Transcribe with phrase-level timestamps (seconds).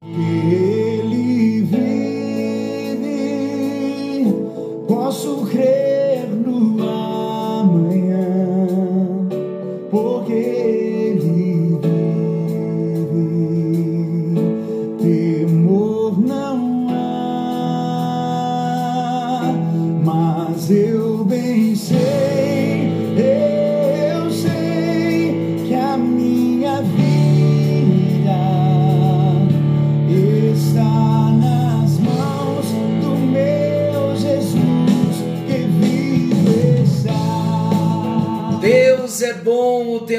[0.00, 0.77] Ele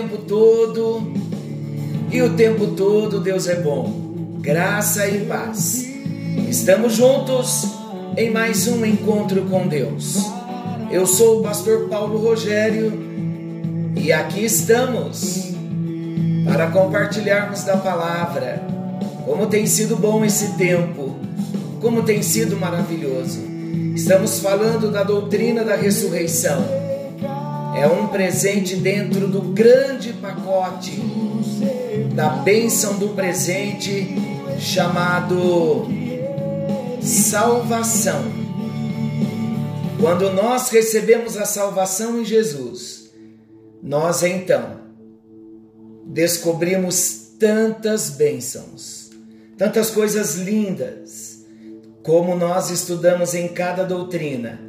[0.10, 1.14] tempo todo
[2.12, 4.38] e o tempo todo Deus é bom.
[4.40, 5.88] Graça e paz.
[6.50, 7.68] Estamos juntos
[8.18, 10.18] em mais um encontro com Deus.
[10.90, 12.92] Eu sou o pastor Paulo Rogério
[13.96, 15.52] e aqui estamos
[16.44, 18.66] para compartilharmos da palavra.
[19.26, 21.18] Como tem sido bom esse tempo,
[21.80, 23.42] como tem sido maravilhoso.
[23.94, 26.89] Estamos falando da doutrina da ressurreição
[27.80, 31.02] é um presente dentro do grande pacote
[32.14, 34.06] da bênção do presente
[34.60, 35.88] chamado
[37.02, 38.22] salvação.
[39.98, 43.12] Quando nós recebemos a salvação em Jesus,
[43.82, 44.82] nós então
[46.06, 49.10] descobrimos tantas bênçãos,
[49.58, 51.46] tantas coisas lindas,
[52.04, 54.60] como nós estudamos em cada doutrina: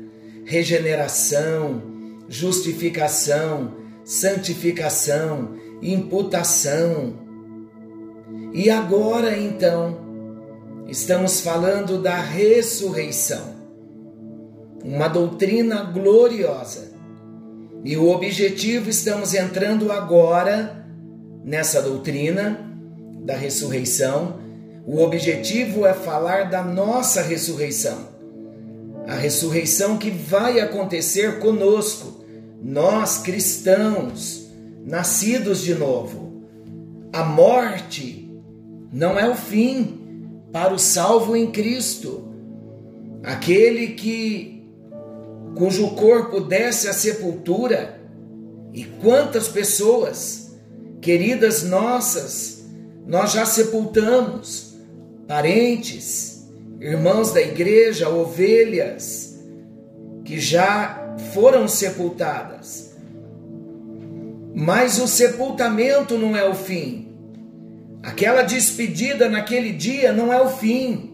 [0.44, 1.99] regeneração,
[2.30, 7.14] justificação, santificação, imputação.
[8.54, 9.98] E agora então,
[10.86, 13.56] estamos falando da ressurreição,
[14.84, 16.92] uma doutrina gloriosa.
[17.84, 20.86] E o objetivo, estamos entrando agora
[21.44, 22.60] nessa doutrina
[23.24, 24.38] da ressurreição.
[24.86, 28.10] O objetivo é falar da nossa ressurreição
[29.10, 32.19] a ressurreição que vai acontecer conosco,
[32.62, 34.50] nós cristãos,
[34.84, 36.44] nascidos de novo.
[37.12, 38.30] A morte
[38.92, 39.98] não é o fim
[40.52, 42.28] para o salvo em Cristo.
[43.22, 44.64] Aquele que
[45.56, 48.00] cujo corpo desce à sepultura,
[48.72, 50.56] e quantas pessoas
[51.00, 52.64] queridas nossas
[53.06, 54.76] nós já sepultamos,
[55.26, 56.48] parentes,
[56.80, 59.38] irmãos da igreja, ovelhas
[60.24, 62.94] que já foram sepultadas.
[64.54, 67.08] Mas o sepultamento não é o fim.
[68.02, 71.10] Aquela despedida naquele dia não é o fim.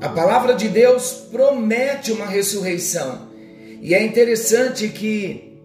[0.00, 3.28] A palavra de Deus promete uma ressurreição.
[3.80, 5.58] E é interessante que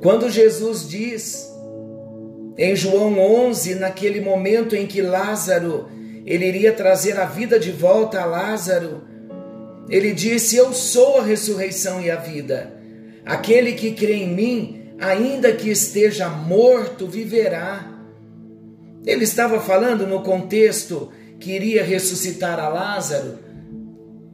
[0.00, 1.48] quando Jesus diz
[2.56, 5.88] em João 11, naquele momento em que Lázaro
[6.24, 9.07] ele iria trazer a vida de volta a Lázaro.
[9.88, 12.74] Ele disse: Eu sou a ressurreição e a vida.
[13.24, 17.86] Aquele que crê em mim, ainda que esteja morto, viverá.
[19.06, 23.38] Ele estava falando no contexto que iria ressuscitar a Lázaro?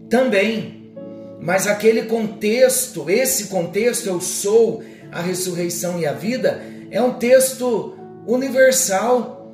[0.08, 0.92] Também.
[1.40, 4.82] Mas aquele contexto, esse contexto, eu sou
[5.12, 7.94] a ressurreição e a vida, é um texto
[8.26, 9.52] universal.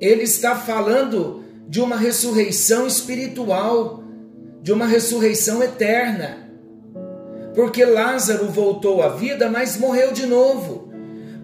[0.00, 3.99] Ele está falando de uma ressurreição espiritual,
[4.62, 6.50] de uma ressurreição eterna.
[7.54, 10.92] Porque Lázaro voltou à vida, mas morreu de novo.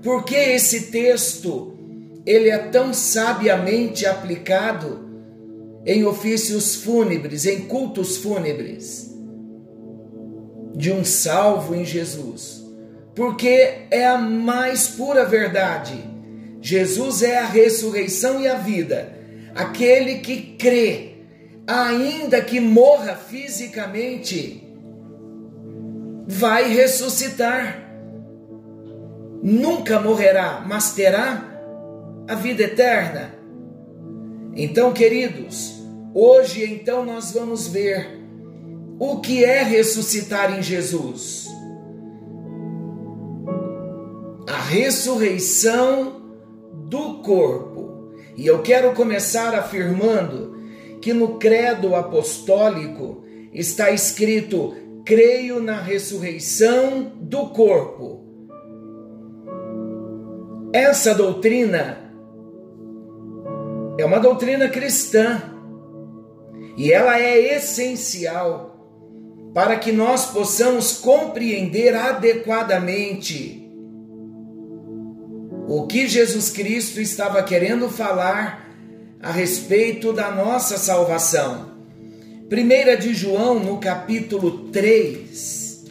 [0.03, 1.77] Por que esse texto
[2.25, 5.05] ele é tão sabiamente aplicado
[5.85, 9.15] em ofícios fúnebres, em cultos fúnebres
[10.75, 12.65] de um salvo em Jesus?
[13.15, 16.05] Porque é a mais pura verdade.
[16.61, 19.17] Jesus é a ressurreição e a vida
[19.57, 21.16] aquele que crê,
[21.67, 24.63] ainda que morra fisicamente,
[26.27, 27.85] vai ressuscitar.
[29.43, 31.45] Nunca morrerá, mas terá
[32.29, 33.35] a vida eterna.
[34.55, 35.83] Então, queridos,
[36.15, 38.25] hoje então nós vamos ver
[38.99, 41.47] o que é ressuscitar em Jesus.
[44.49, 46.23] A ressurreição
[46.89, 48.15] do corpo.
[48.37, 50.56] E eu quero começar afirmando
[51.01, 58.25] que no credo apostólico está escrito: creio na ressurreição do corpo.
[60.73, 62.13] Essa doutrina
[63.99, 65.43] é uma doutrina cristã
[66.77, 68.77] e ela é essencial
[69.55, 73.67] para que nós possamos compreender adequadamente
[75.67, 78.66] o que Jesus Cristo estava querendo falar
[79.23, 81.77] a respeito da nossa salvação.
[82.51, 85.85] 1 de João, no capítulo 3,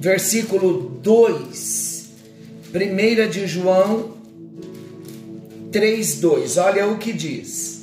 [0.00, 2.10] versículo 2.
[2.74, 4.14] 1 de João
[5.70, 6.56] 3, 2.
[6.56, 7.82] Olha o que diz.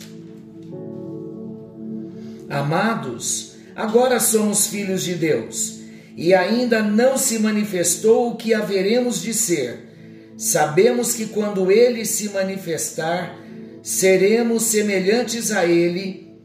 [2.49, 5.79] Amados, agora somos filhos de Deus,
[6.17, 9.87] e ainda não se manifestou o que haveremos de ser.
[10.35, 13.37] Sabemos que quando ele se manifestar,
[13.81, 16.35] seremos semelhantes a ele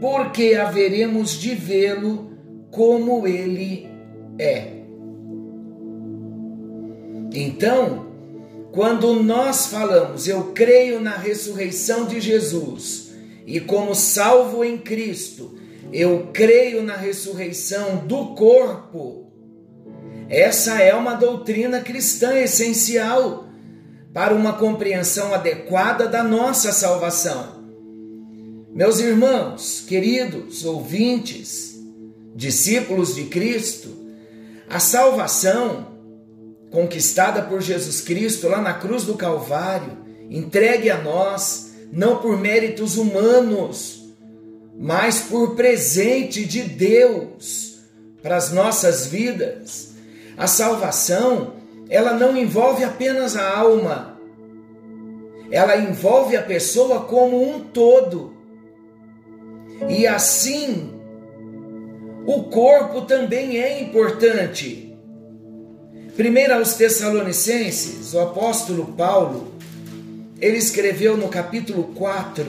[0.00, 2.32] porque haveremos de vê-lo
[2.70, 3.88] como ele
[4.38, 4.78] é.
[7.34, 8.06] Então,
[8.72, 13.12] quando nós falamos, eu creio na ressurreição de Jesus
[13.46, 15.58] e como salvo em Cristo,
[15.92, 19.32] eu creio na ressurreição do corpo.
[20.28, 23.47] Essa é uma doutrina cristã essencial
[24.12, 27.58] para uma compreensão adequada da nossa salvação.
[28.72, 31.76] Meus irmãos, queridos ouvintes,
[32.34, 33.88] discípulos de Cristo,
[34.68, 35.88] a salvação
[36.70, 39.98] conquistada por Jesus Cristo lá na cruz do Calvário,
[40.30, 44.14] entregue a nós, não por méritos humanos,
[44.78, 47.78] mas por presente de Deus
[48.22, 49.88] para as nossas vidas.
[50.36, 51.54] A salvação,
[51.88, 54.18] ela não envolve apenas a alma,
[55.50, 58.34] ela envolve a pessoa como um todo.
[59.88, 60.92] E assim,
[62.26, 64.94] o corpo também é importante.
[66.16, 69.54] Primeiro aos Tessalonicenses, o apóstolo Paulo,
[70.40, 72.44] ele escreveu no capítulo 4,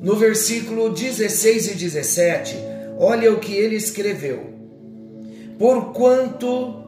[0.00, 2.56] no versículo 16 e 17,
[2.98, 4.54] olha o que ele escreveu.
[5.58, 6.87] Porquanto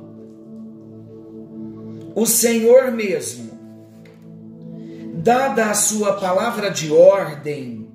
[2.21, 3.51] o Senhor mesmo,
[5.23, 7.89] dada a sua palavra de ordem,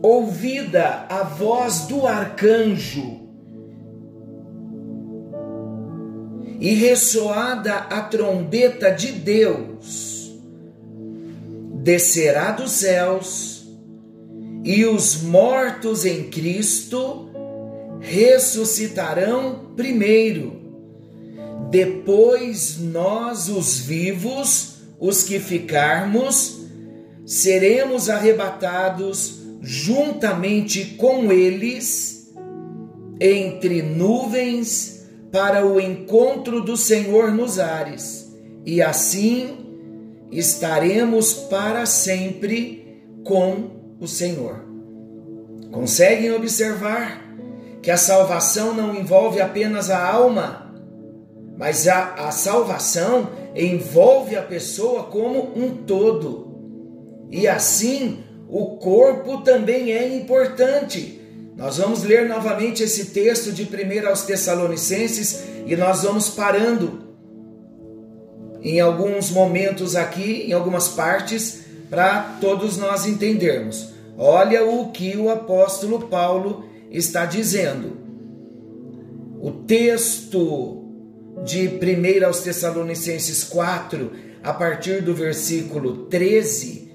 [0.00, 3.18] ouvida a voz do arcanjo
[6.60, 10.40] e ressoada a trombeta de Deus,
[11.82, 13.66] descerá dos céus
[14.62, 17.28] e os mortos em Cristo
[17.98, 20.63] ressuscitarão primeiro.
[21.70, 26.60] Depois nós, os vivos, os que ficarmos,
[27.26, 32.32] seremos arrebatados juntamente com eles
[33.20, 38.32] entre nuvens para o encontro do Senhor nos ares,
[38.64, 39.56] e assim
[40.30, 44.64] estaremos para sempre com o Senhor.
[45.72, 47.24] Conseguem observar
[47.82, 50.63] que a salvação não envolve apenas a alma,
[51.56, 56.52] mas a, a salvação envolve a pessoa como um todo.
[57.30, 58.18] E assim
[58.48, 61.20] o corpo também é importante.
[61.56, 67.04] Nós vamos ler novamente esse texto de 1 aos Tessalonicenses e nós vamos parando
[68.60, 73.90] em alguns momentos aqui, em algumas partes, para todos nós entendermos.
[74.16, 77.98] Olha o que o apóstolo Paulo está dizendo.
[79.40, 80.83] O texto
[81.42, 84.10] de 1 aos Tessalonicenses 4,
[84.42, 86.92] a partir do versículo 13,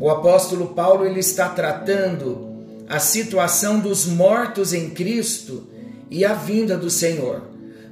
[0.00, 2.48] o apóstolo Paulo ele está tratando
[2.88, 5.68] a situação dos mortos em Cristo
[6.10, 7.42] e a vinda do Senhor.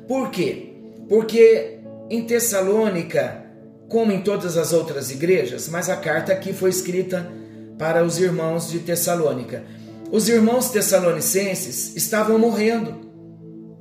[0.08, 0.70] Por quê?
[1.08, 1.78] Porque
[2.08, 3.44] em Tessalônica,
[3.88, 7.30] como em todas as outras igrejas, mas a carta aqui foi escrita
[7.78, 9.64] para os irmãos de Tessalônica.
[10.10, 12.94] Os irmãos tessalonicenses estavam morrendo.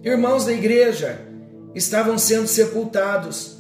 [0.04, 1.20] Irmãos da igreja
[1.75, 3.58] estavam sendo sepultados.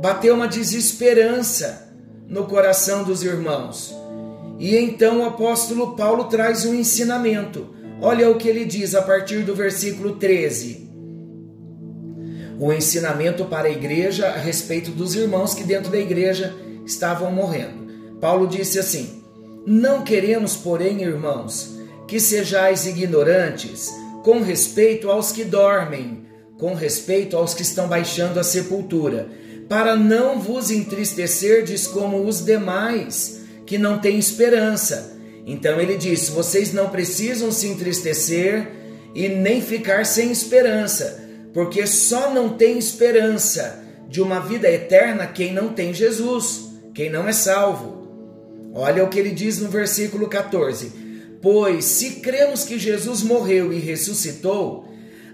[0.00, 1.90] Bateu uma desesperança
[2.28, 3.94] no coração dos irmãos.
[4.58, 7.74] E então o apóstolo Paulo traz um ensinamento.
[8.00, 10.86] Olha o que ele diz a partir do versículo 13.
[12.58, 17.86] O ensinamento para a igreja a respeito dos irmãos que dentro da igreja estavam morrendo.
[18.20, 19.22] Paulo disse assim:
[19.66, 23.90] Não queremos, porém, irmãos, que sejais ignorantes
[24.22, 26.25] com respeito aos que dormem,
[26.58, 29.28] com respeito aos que estão baixando a sepultura
[29.68, 35.16] para não vos entristecerdes como os demais, que não têm esperança.
[35.46, 38.70] Então ele diz: vocês não precisam se entristecer
[39.14, 45.52] e nem ficar sem esperança, porque só não tem esperança de uma vida eterna quem
[45.52, 48.06] não tem Jesus, quem não é salvo.
[48.72, 50.92] Olha o que ele diz no versículo 14:
[51.42, 54.88] Pois se cremos que Jesus morreu e ressuscitou,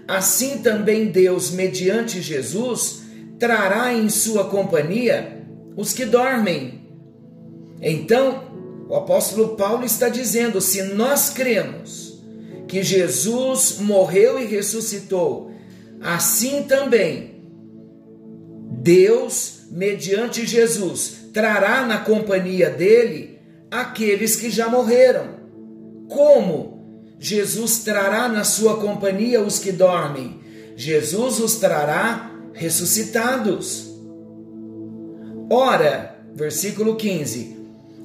[0.07, 3.03] assim também Deus, mediante Jesus,
[3.39, 5.45] trará em sua companhia
[5.75, 6.81] os que dormem.
[7.81, 12.23] Então, o apóstolo Paulo está dizendo: se nós cremos
[12.67, 15.51] que Jesus morreu e ressuscitou,
[16.01, 17.33] assim também
[18.81, 23.39] Deus, mediante Jesus, trará na companhia dele
[23.71, 25.41] aqueles que já morreram.
[26.07, 26.72] Como
[27.23, 30.41] Jesus trará na sua companhia os que dormem?
[30.75, 33.89] Jesus os trará ressuscitados.
[35.49, 37.55] Ora, versículo 15: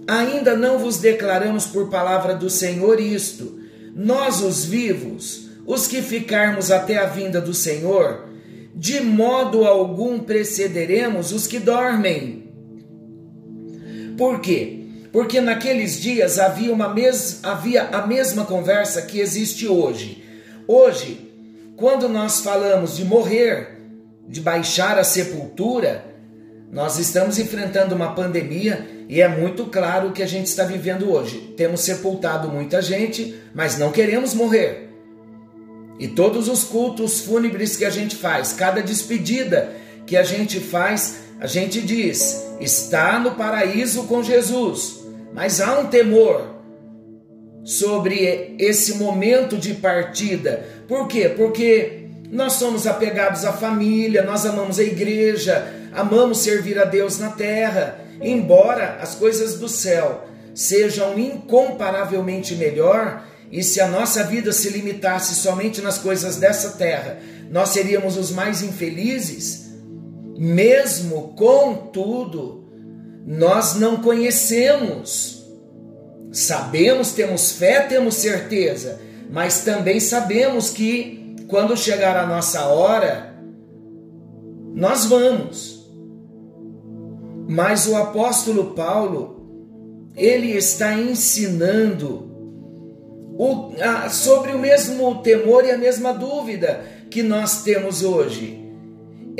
[0.06, 3.58] Ainda não vos declaramos por palavra do Senhor isto,
[3.92, 8.28] nós os vivos, os que ficarmos até a vinda do Senhor,
[8.72, 12.52] de modo algum precederemos os que dormem.
[14.16, 14.77] Por quê?
[15.12, 20.24] Porque naqueles dias havia, uma mes havia a mesma conversa que existe hoje.
[20.66, 21.28] Hoje,
[21.76, 23.78] quando nós falamos de morrer,
[24.28, 26.04] de baixar a sepultura,
[26.70, 31.10] nós estamos enfrentando uma pandemia e é muito claro o que a gente está vivendo
[31.10, 31.54] hoje.
[31.56, 34.90] Temos sepultado muita gente, mas não queremos morrer.
[35.98, 39.72] E todos os cultos fúnebres que a gente faz, cada despedida
[40.06, 44.97] que a gente faz, a gente diz: está no paraíso com Jesus.
[45.32, 46.58] Mas há um temor
[47.64, 50.64] sobre esse momento de partida.
[50.88, 51.28] Por quê?
[51.28, 57.30] Porque nós somos apegados à família, nós amamos a igreja, amamos servir a Deus na
[57.30, 64.70] terra, embora as coisas do céu sejam incomparavelmente melhor, e se a nossa vida se
[64.70, 67.18] limitasse somente nas coisas dessa terra,
[67.50, 69.70] nós seríamos os mais infelizes,
[70.36, 72.67] mesmo contudo,
[73.28, 75.46] nós não conhecemos.
[76.32, 78.98] Sabemos, temos fé, temos certeza,
[79.30, 83.34] mas também sabemos que quando chegar a nossa hora,
[84.74, 85.86] nós vamos.
[87.46, 92.30] Mas o apóstolo Paulo, ele está ensinando
[93.36, 98.67] o, a, sobre o mesmo temor e a mesma dúvida que nós temos hoje.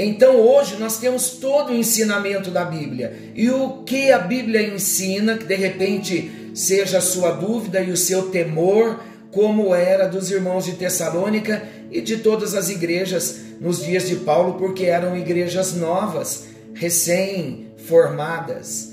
[0.01, 3.33] Então hoje nós temos todo o ensinamento da Bíblia.
[3.35, 7.97] E o que a Bíblia ensina, que de repente seja a sua dúvida e o
[7.97, 9.01] seu temor,
[9.33, 14.55] como era dos irmãos de Tessalônica e de todas as igrejas nos dias de Paulo,
[14.55, 18.93] porque eram igrejas novas, recém formadas.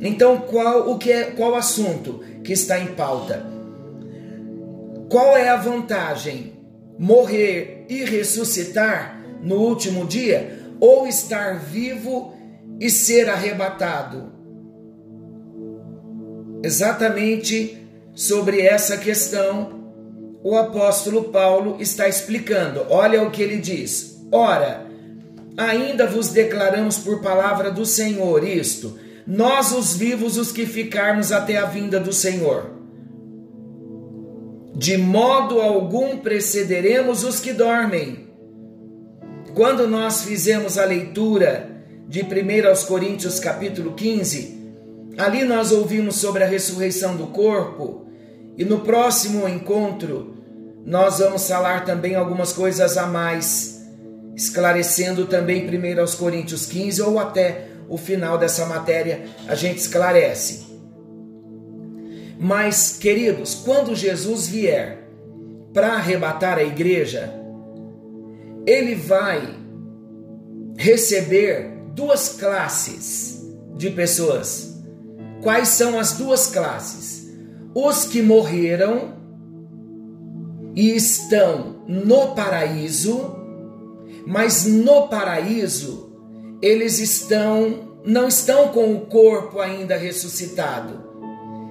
[0.00, 3.46] Então, qual o que é qual assunto que está em pauta?
[5.08, 6.54] Qual é a vantagem?
[6.98, 12.34] Morrer e ressuscitar no último dia ou estar vivo
[12.80, 14.32] e ser arrebatado?
[16.62, 17.78] Exatamente
[18.14, 19.82] sobre essa questão
[20.44, 22.84] o apóstolo Paulo está explicando.
[22.88, 24.92] Olha o que ele diz: Ora,
[25.56, 31.56] Ainda vos declaramos por palavra do Senhor isto: nós, os vivos, os que ficarmos até
[31.58, 32.70] a vinda do Senhor.
[34.74, 38.21] De modo algum precederemos os que dormem.
[39.54, 41.70] Quando nós fizemos a leitura
[42.08, 44.72] de 1 aos Coríntios capítulo 15,
[45.18, 48.06] ali nós ouvimos sobre a ressurreição do corpo,
[48.56, 50.34] e no próximo encontro
[50.86, 53.82] nós vamos falar também algumas coisas a mais
[54.34, 60.66] esclarecendo também primeiro aos Coríntios 15 ou até o final dessa matéria a gente esclarece.
[62.38, 65.06] Mas, queridos, quando Jesus vier
[65.74, 67.41] para arrebatar a igreja,
[68.66, 69.56] ele vai
[70.76, 73.44] receber duas classes
[73.76, 74.82] de pessoas.
[75.42, 77.30] Quais são as duas classes?
[77.74, 79.14] Os que morreram
[80.74, 83.42] e estão no paraíso
[84.26, 86.10] mas no paraíso
[86.60, 91.12] eles estão não estão com o corpo ainda ressuscitado.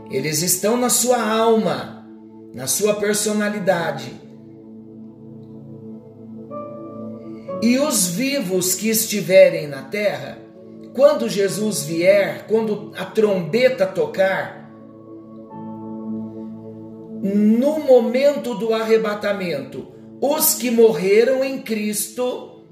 [0.09, 2.07] Eles estão na sua alma,
[2.53, 4.20] na sua personalidade.
[7.61, 10.39] E os vivos que estiverem na terra,
[10.93, 14.61] quando Jesus vier, quando a trombeta tocar,
[17.21, 19.87] no momento do arrebatamento,
[20.19, 22.63] os que morreram em Cristo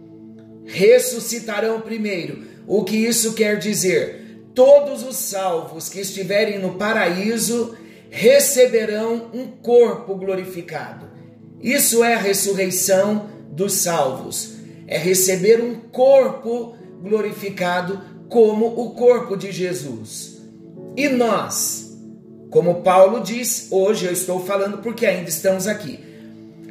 [0.66, 2.44] ressuscitarão primeiro.
[2.68, 4.50] O que isso quer dizer?
[4.56, 7.76] Todos os salvos que estiverem no paraíso
[8.10, 11.08] receberão um corpo glorificado.
[11.62, 14.59] Isso é a ressurreição dos salvos.
[14.90, 20.42] É receber um corpo glorificado como o corpo de Jesus.
[20.98, 21.98] E nós,
[22.50, 26.00] como Paulo diz, hoje eu estou falando porque ainda estamos aqui.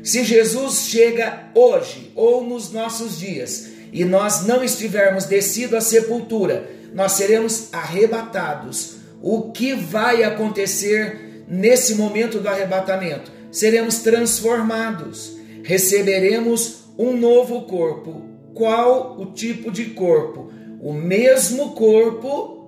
[0.02, 6.68] Se Jesus chega hoje ou nos nossos dias e nós não estivermos descido à sepultura,
[6.92, 13.32] nós seremos arrebatados o que vai acontecer nesse momento do arrebatamento?
[13.50, 18.22] Seremos transformados, receberemos um novo corpo.
[18.54, 20.50] Qual o tipo de corpo?
[20.80, 22.58] O mesmo corpo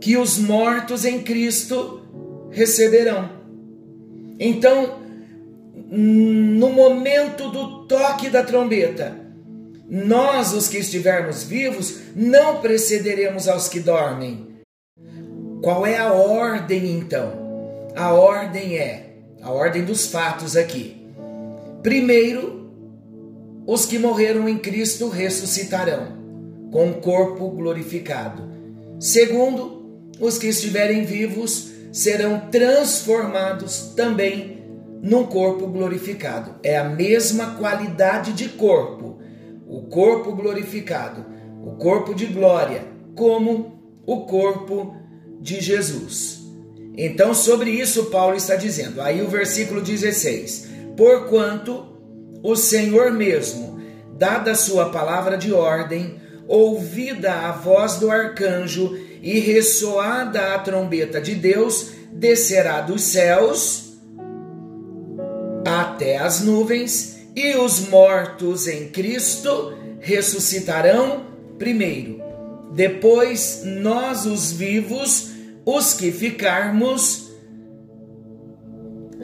[0.00, 2.00] que os mortos em Cristo
[2.50, 3.30] receberão.
[4.38, 5.00] Então,
[5.90, 9.16] no momento do toque da trombeta,
[9.88, 14.48] nós, os que estivermos vivos, não precederemos aos que dormem.
[15.62, 17.90] Qual é a ordem então?
[17.94, 20.96] A ordem é a ordem dos fatos aqui.
[21.82, 22.61] Primeiro,
[23.66, 26.20] os que morreram em Cristo ressuscitarão
[26.70, 28.50] com o corpo glorificado.
[28.98, 29.82] Segundo,
[30.18, 34.62] os que estiverem vivos serão transformados também
[35.02, 36.54] num corpo glorificado.
[36.62, 39.18] É a mesma qualidade de corpo,
[39.66, 41.26] o corpo glorificado,
[41.64, 44.96] o corpo de glória, como o corpo
[45.40, 46.40] de Jesus.
[46.96, 51.91] Então, sobre isso, Paulo está dizendo, aí o versículo 16: Porquanto
[52.42, 53.80] o Senhor mesmo,
[54.18, 61.20] dada a sua palavra de ordem, ouvida a voz do arcanjo e ressoada a trombeta
[61.20, 63.92] de Deus, descerá dos céus
[65.64, 71.24] até as nuvens, e os mortos em Cristo ressuscitarão
[71.58, 72.20] primeiro.
[72.72, 75.30] Depois, nós, os vivos,
[75.64, 77.21] os que ficarmos,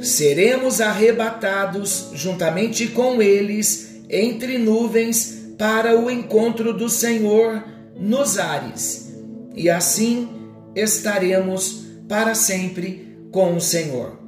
[0.01, 7.65] seremos arrebatados juntamente com eles entre nuvens para o encontro do Senhor
[7.97, 9.13] nos ares,
[9.55, 10.29] e assim
[10.75, 14.19] estaremos para sempre com o Senhor.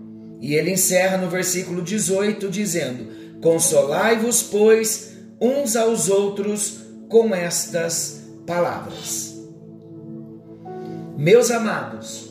[0.41, 9.35] E ele encerra no versículo 18 dizendo: Consolai-vos, pois, uns aos outros com estas palavras.
[11.17, 12.31] Meus amados,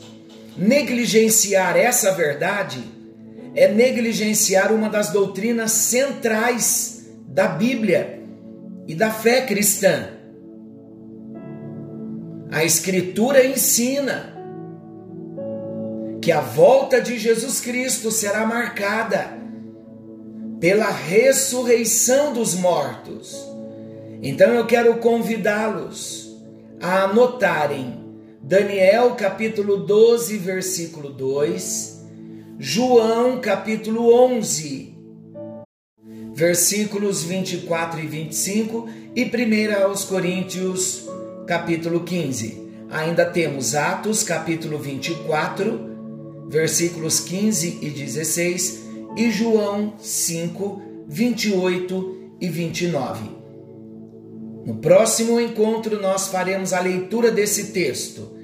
[0.56, 2.99] negligenciar essa verdade
[3.54, 8.22] é negligenciar uma das doutrinas centrais da Bíblia
[8.86, 10.08] e da fé cristã.
[12.50, 14.34] A Escritura ensina
[16.20, 19.38] que a volta de Jesus Cristo será marcada
[20.60, 23.34] pela ressurreição dos mortos.
[24.22, 26.36] Então eu quero convidá-los
[26.80, 27.98] a anotarem
[28.42, 31.99] Daniel capítulo 12, versículo 2,
[32.62, 34.94] João capítulo 11,
[36.34, 41.08] versículos 24 e 25 e 1 aos Coríntios
[41.46, 42.60] capítulo 15.
[42.90, 48.80] Ainda temos Atos capítulo 24, versículos 15 e 16
[49.16, 53.30] e João 5, 28 e 29.
[54.66, 58.36] No próximo encontro, nós faremos a leitura desse texto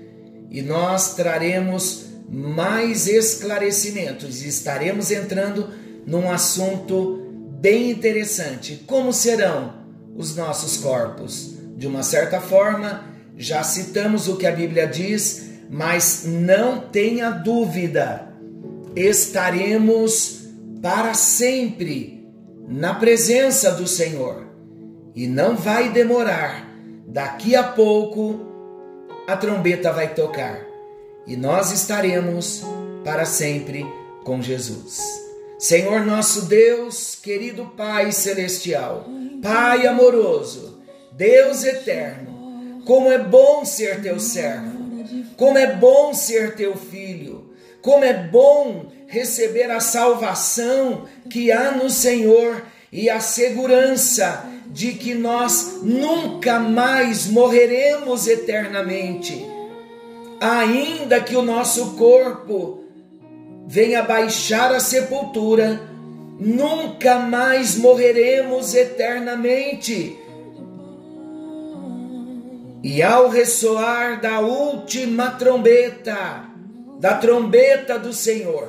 [0.51, 5.69] e nós traremos mais esclarecimentos e estaremos entrando
[6.07, 7.23] num assunto
[7.61, 9.75] bem interessante: como serão
[10.17, 11.55] os nossos corpos?
[11.77, 13.05] De uma certa forma,
[13.37, 18.29] já citamos o que a Bíblia diz, mas não tenha dúvida,
[18.95, 20.47] estaremos
[20.81, 22.27] para sempre
[22.67, 24.47] na presença do Senhor.
[25.15, 26.67] E não vai demorar.
[27.07, 28.41] Daqui a pouco
[29.27, 30.66] a trombeta vai tocar
[31.27, 32.63] e nós estaremos
[33.05, 33.87] para sempre
[34.25, 35.01] com Jesus.
[35.59, 39.07] Senhor nosso Deus, querido Pai celestial,
[39.43, 40.81] Pai amoroso,
[41.13, 44.77] Deus eterno, como é bom ser teu servo,
[45.37, 51.89] como é bom ser teu filho, como é bom receber a salvação que há no
[51.89, 52.63] Senhor
[52.93, 59.47] e a segurança de que nós nunca mais morreremos eternamente,
[60.41, 62.85] ainda que o nosso corpo
[63.67, 65.81] venha baixar a sepultura,
[66.39, 70.17] nunca mais morreremos eternamente.
[72.83, 76.45] E ao ressoar da última trombeta,
[77.01, 78.69] da trombeta do Senhor,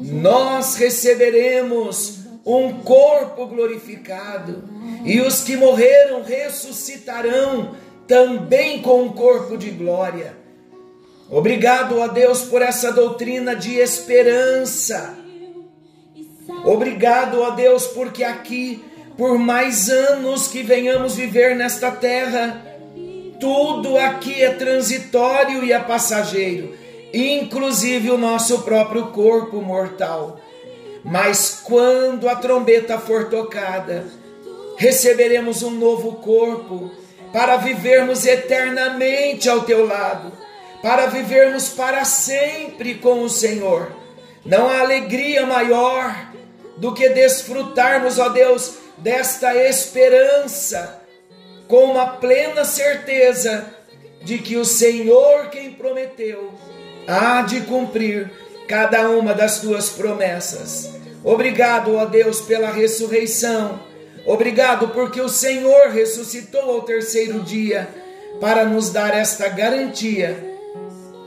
[0.00, 4.64] nós receberemos um corpo glorificado,
[5.04, 7.74] e os que morreram ressuscitarão
[8.06, 10.37] também com um corpo de glória.
[11.30, 15.14] Obrigado a Deus por essa doutrina de esperança.
[16.64, 18.82] Obrigado a Deus porque aqui,
[19.16, 22.64] por mais anos que venhamos viver nesta terra,
[23.38, 26.74] tudo aqui é transitório e é passageiro,
[27.12, 30.40] inclusive o nosso próprio corpo mortal.
[31.04, 34.06] Mas quando a trombeta for tocada,
[34.76, 36.90] receberemos um novo corpo
[37.32, 40.32] para vivermos eternamente ao teu lado,
[40.82, 43.92] para vivermos para sempre com o Senhor.
[44.44, 46.32] Não há alegria maior
[46.76, 51.02] do que desfrutarmos, ó Deus, desta esperança,
[51.66, 53.66] com uma plena certeza
[54.22, 56.52] de que o Senhor, quem prometeu,
[57.06, 58.30] há de cumprir
[58.68, 60.90] cada uma das tuas promessas.
[61.24, 63.80] Obrigado, ó Deus, pela ressurreição.
[64.24, 67.88] Obrigado porque o Senhor ressuscitou ao terceiro dia
[68.40, 70.57] para nos dar esta garantia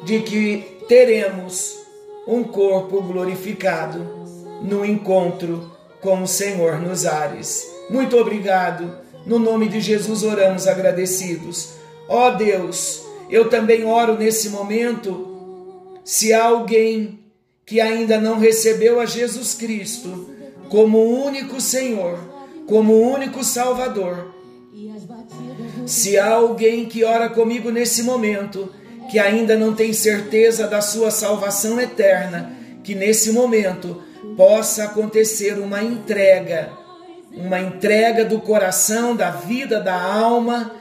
[0.03, 1.79] de que teremos
[2.27, 3.99] um corpo glorificado
[4.61, 7.67] no encontro com o Senhor nos ares.
[7.89, 8.99] Muito obrigado.
[9.25, 11.73] No nome de Jesus oramos agradecidos.
[12.07, 15.27] Ó oh Deus, eu também oro nesse momento.
[16.03, 17.19] Se há alguém
[17.65, 20.29] que ainda não recebeu a Jesus Cristo
[20.69, 22.17] como único Senhor,
[22.67, 24.33] como único Salvador,
[25.85, 28.69] se há alguém que ora comigo nesse momento,
[29.11, 32.49] que ainda não tem certeza da sua salvação eterna,
[32.81, 34.01] que nesse momento
[34.37, 36.69] possa acontecer uma entrega,
[37.33, 40.71] uma entrega do coração, da vida, da alma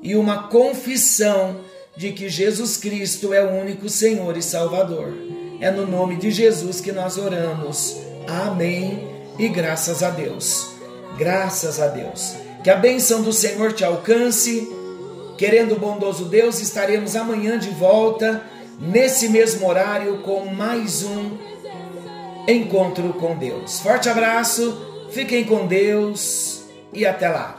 [0.00, 1.56] e uma confissão
[1.96, 5.12] de que Jesus Cristo é o único Senhor e Salvador.
[5.60, 7.96] É no nome de Jesus que nós oramos.
[8.28, 9.04] Amém.
[9.36, 10.68] E graças a Deus.
[11.18, 12.36] Graças a Deus.
[12.62, 14.79] Que a bênção do Senhor te alcance.
[15.40, 18.44] Querendo o bondoso Deus, estaremos amanhã de volta,
[18.78, 21.38] nesse mesmo horário, com mais um
[22.46, 23.80] encontro com Deus.
[23.80, 27.56] Forte abraço, fiquem com Deus e até lá.